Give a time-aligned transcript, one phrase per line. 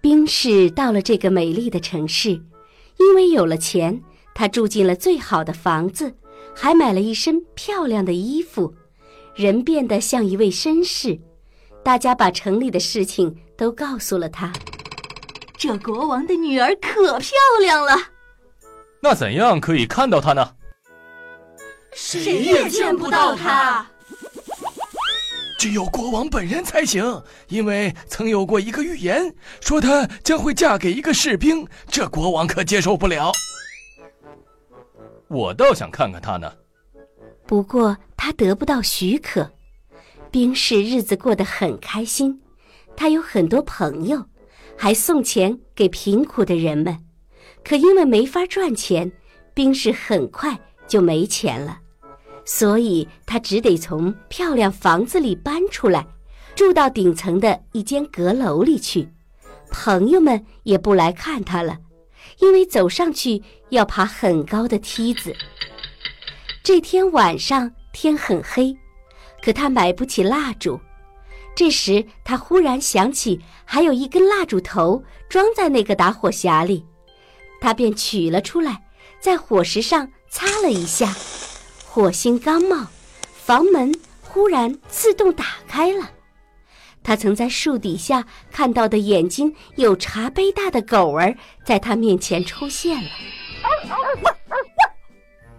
[0.00, 2.30] 冰室到了这个美丽的城市，
[2.98, 4.02] 因为有了钱，
[4.34, 6.14] 他住进了最好的房子，
[6.54, 8.74] 还买了一身漂亮的衣服，
[9.34, 11.18] 人变得像一位绅士。
[11.82, 14.52] 大家把城里的事情都告诉了他。
[15.56, 17.94] 这国王的女儿可漂亮了。
[19.02, 20.54] 那怎样可以看到她呢？
[21.92, 23.86] 谁也见不到她。
[25.60, 33.30] 只有国王本人才行，因为曾有过一个预言，说她将会嫁给一个士兵，这国王可接受不了。
[35.28, 36.50] 我倒想看看她呢，
[37.46, 39.52] 不过他得不到许可。
[40.30, 42.40] 兵士日子过得很开心，
[42.96, 44.24] 他有很多朋友，
[44.78, 47.04] 还送钱给贫苦的人们。
[47.62, 49.12] 可因为没法赚钱，
[49.52, 51.80] 兵士很快就没钱了。
[52.44, 56.06] 所以他只得从漂亮房子里搬出来，
[56.54, 59.08] 住到顶层的一间阁楼里去。
[59.70, 61.78] 朋友们也不来看他了，
[62.38, 65.32] 因为走上去要爬很高的梯子。
[66.62, 68.76] 这天晚上天很黑，
[69.42, 70.80] 可他买不起蜡烛。
[71.54, 76.84] 这时他忽然想起还有一根蜡烛头装在那个打火匣里，
[77.60, 78.82] 他便取了出来，
[79.20, 81.14] 在火石上擦了一下。
[81.92, 82.86] 火星刚冒，
[83.34, 86.08] 房门忽然自动打开了。
[87.02, 93.10] 他曾在树底下看到的眼睛有茶杯大的狗儿，在他面前出现了。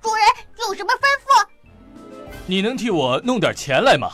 [0.00, 0.24] 主人
[0.60, 1.44] 有什么吩咐？
[2.46, 4.12] 你能替我弄点钱来吗？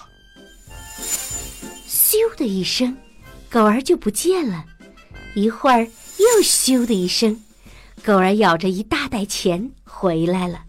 [1.86, 2.96] 咻的一声，
[3.50, 4.64] 狗儿就不见了。
[5.34, 5.84] 一会儿
[6.16, 7.44] 又咻的一声，
[8.02, 10.62] 狗儿咬着一大袋钱回来了。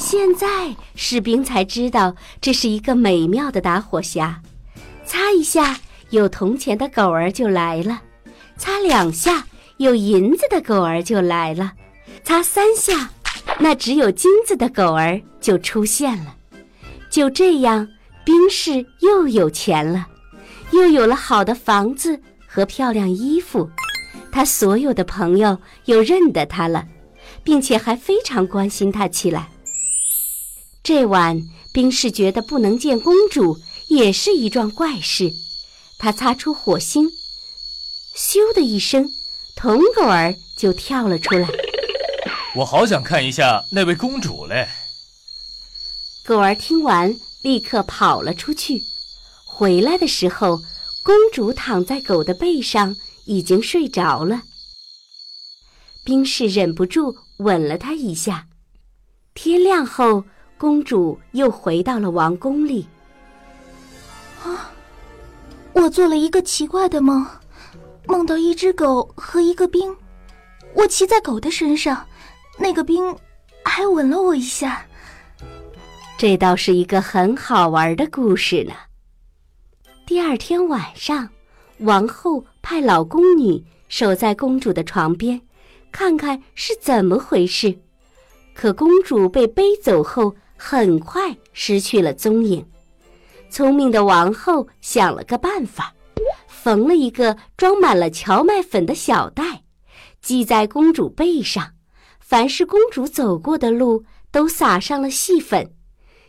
[0.00, 4.36] 现在士兵才知道这是一个美妙的打火匣，
[5.04, 5.78] 擦一下
[6.08, 8.00] 有铜钱的狗儿就来了，
[8.56, 9.46] 擦两下
[9.76, 11.74] 有银子的狗儿就来了，
[12.24, 13.10] 擦三下
[13.58, 16.34] 那只有金子的狗儿就出现了。
[17.10, 17.86] 就这样，
[18.24, 20.06] 兵士又有钱了，
[20.70, 23.68] 又有了好的房子和漂亮衣服，
[24.32, 26.86] 他所有的朋友又认得他了，
[27.44, 29.50] 并且还非常关心他起来。
[30.82, 35.32] 这晚，冰士觉得不能见公主也是一桩怪事。
[35.98, 37.10] 他擦出火星，
[38.16, 39.12] 咻的一声，
[39.54, 41.48] 铜狗儿就跳了出来。
[42.56, 44.68] 我好想看一下那位公主嘞！
[46.24, 48.82] 狗儿听完，立刻跑了出去。
[49.44, 50.62] 回来的时候，
[51.02, 52.96] 公主躺在狗的背上，
[53.26, 54.44] 已经睡着了。
[56.02, 58.46] 冰士忍不住吻了她一下。
[59.34, 60.24] 天亮后。
[60.60, 62.86] 公主又回到了王宫里。
[64.44, 64.70] 啊，
[65.72, 67.26] 我做了一个奇怪的梦，
[68.06, 69.96] 梦到一只狗和一个兵，
[70.74, 72.06] 我骑在狗的身上，
[72.58, 73.16] 那个兵
[73.64, 74.84] 还吻了我一下。
[76.18, 78.74] 这倒是一个很好玩的故事呢。
[80.04, 81.26] 第二天晚上，
[81.78, 85.40] 王后派老宫女守在公主的床边，
[85.90, 87.74] 看看是怎么回事。
[88.52, 90.36] 可公主被背走后。
[90.62, 92.62] 很快失去了踪影。
[93.48, 95.94] 聪明的王后想了个办法，
[96.46, 99.62] 缝了一个装满了荞麦粉的小袋，
[100.20, 101.66] 系在公主背上。
[102.20, 105.72] 凡是公主走过的路，都撒上了细粉。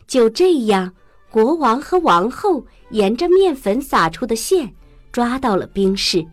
[0.07, 0.93] 就这样，
[1.29, 4.73] 国王和王后沿着面粉撒出的线，
[5.11, 6.25] 抓到了兵士，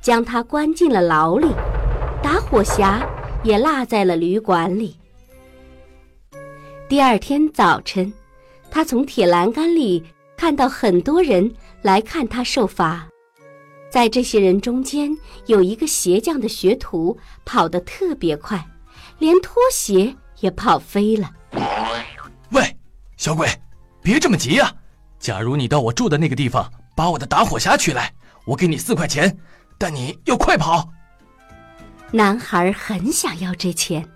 [0.00, 1.48] 将他关进了牢里。
[2.22, 3.04] 打火匣
[3.42, 4.96] 也落在了旅馆里。
[6.92, 8.12] 第二天早晨，
[8.70, 10.04] 他从铁栏杆里
[10.36, 11.50] 看到很多人
[11.80, 13.08] 来看他受罚。
[13.90, 15.10] 在这些人中间，
[15.46, 18.62] 有一个鞋匠的学徒，跑得特别快，
[19.18, 21.30] 连拖鞋也跑飞了。
[22.50, 22.76] 喂，
[23.16, 23.48] 小鬼，
[24.02, 24.70] 别这么急呀！
[25.18, 28.12] 假如你到我住的那个地方，把我的打火匣取来，
[28.44, 29.34] 我给你四块钱，
[29.78, 30.90] 但你要快跑。
[32.10, 34.06] 男孩很想要这钱，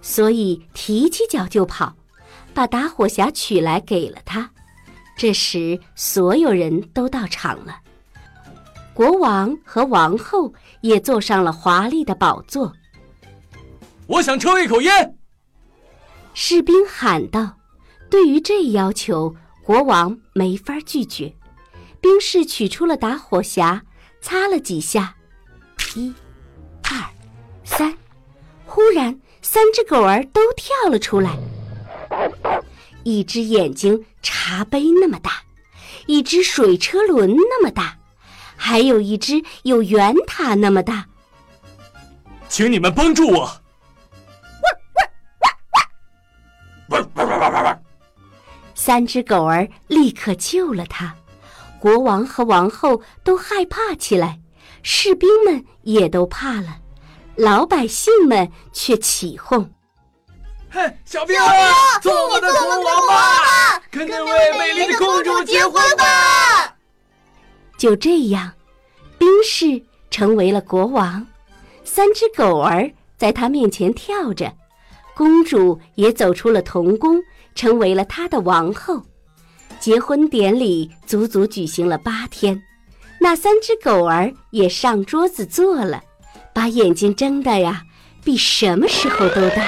[0.00, 1.94] 所以提起脚就跑。
[2.54, 4.48] 把打火匣取来给了他，
[5.16, 7.80] 这时所有人都到场了。
[8.94, 12.72] 国王和王后也坐上了华丽的宝座。
[14.06, 15.16] 我想抽一口烟。
[16.32, 17.56] 士兵喊道
[18.08, 19.34] ：“对于这要求，
[19.64, 21.34] 国王没法拒绝。”
[22.00, 23.80] 兵士取出了打火匣，
[24.20, 25.16] 擦了几下，
[25.96, 26.12] 一、
[26.82, 27.02] 二、
[27.64, 27.96] 三，
[28.66, 31.38] 忽然，三只狗儿都跳了出来。
[33.02, 35.42] 一只眼睛茶杯那么大，
[36.06, 37.98] 一只水车轮那么大，
[38.56, 41.06] 还有一只有圆塔那么大。
[42.48, 43.50] 请你们帮助我！
[48.74, 51.14] 三只狗儿立刻救了他，
[51.78, 54.40] 国王和王后都害怕起来，
[54.82, 56.78] 士兵们也都怕了，
[57.34, 59.70] 老百姓们却起哄
[60.74, 66.76] ：“嘿，小兵啊，做我们的国王吧，跟那位美丽的公主结婚吧！”
[67.78, 68.52] 就这样，
[69.16, 69.80] 兵士
[70.10, 71.24] 成为了国王，
[71.84, 74.52] 三只狗儿在他面前跳着，
[75.14, 77.22] 公主也走出了童宫。
[77.54, 79.00] 成为了他的王后，
[79.78, 82.60] 结婚典礼足足举行了八天，
[83.20, 86.02] 那三只狗儿也上桌子坐了，
[86.52, 87.84] 把眼睛睁的呀，
[88.24, 89.62] 比什么时候都大。